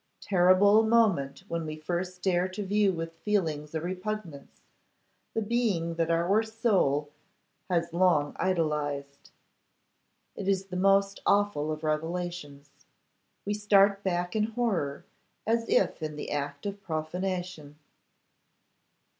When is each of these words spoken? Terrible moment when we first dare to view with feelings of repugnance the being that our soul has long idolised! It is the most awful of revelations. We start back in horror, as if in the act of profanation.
Terrible 0.21 0.81
moment 0.81 1.43
when 1.47 1.63
we 1.63 1.75
first 1.77 2.23
dare 2.23 2.47
to 2.47 2.65
view 2.65 2.91
with 2.91 3.19
feelings 3.19 3.75
of 3.75 3.83
repugnance 3.83 4.63
the 5.35 5.43
being 5.43 5.93
that 5.93 6.09
our 6.09 6.41
soul 6.41 7.11
has 7.69 7.93
long 7.93 8.35
idolised! 8.37 9.29
It 10.35 10.47
is 10.47 10.65
the 10.65 10.75
most 10.75 11.21
awful 11.23 11.71
of 11.71 11.83
revelations. 11.83 12.87
We 13.45 13.53
start 13.53 14.01
back 14.03 14.35
in 14.35 14.45
horror, 14.45 15.05
as 15.45 15.69
if 15.69 16.01
in 16.01 16.15
the 16.15 16.31
act 16.31 16.65
of 16.65 16.81
profanation. 16.81 17.77